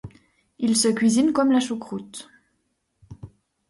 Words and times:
Il 0.57 0.75
se 0.77 0.87
cuisine 0.87 1.31
comme 1.31 1.51
la 1.51 1.59
choucroute. 1.59 2.27